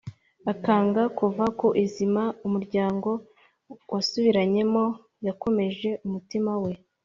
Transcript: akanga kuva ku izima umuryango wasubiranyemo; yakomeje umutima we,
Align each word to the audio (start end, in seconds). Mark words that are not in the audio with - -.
akanga 0.51 1.01
kuva 1.17 1.45
ku 1.59 1.67
izima 1.83 2.23
umuryango 2.47 3.09
wasubiranyemo; 3.91 4.83
yakomeje 5.27 5.89
umutima 6.05 6.51
we, 6.63 6.71